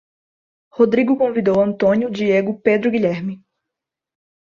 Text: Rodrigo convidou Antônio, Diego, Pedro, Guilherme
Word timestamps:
Rodrigo 0.73 1.15
convidou 1.15 1.61
Antônio, 1.61 2.09
Diego, 2.09 2.59
Pedro, 2.59 2.89
Guilherme 2.89 3.39